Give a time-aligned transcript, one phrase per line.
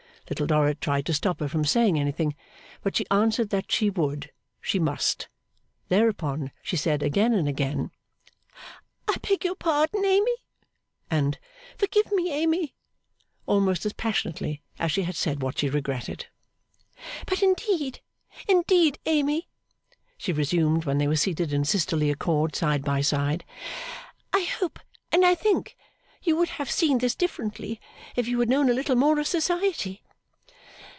[0.29, 2.35] Little Dorrit tried to stop her from saying anything,
[2.81, 4.31] but she answered that she would,
[4.61, 5.27] she must!
[5.89, 7.91] Thereupon she said again, and again,
[9.09, 10.45] 'I beg your pardon, Amy,'
[11.09, 11.37] and
[11.77, 12.73] 'Forgive me, Amy,'
[13.45, 16.27] almost as passionately as she had said what she regretted.
[17.27, 17.99] 'But indeed,
[18.47, 19.49] indeed, Amy,'
[20.17, 23.43] she resumed when they were seated in sisterly accord side by side,
[24.31, 24.79] 'I hope
[25.11, 25.75] and I think
[26.23, 27.81] you would have seen this differently,
[28.15, 30.03] if you had known a little more of Society.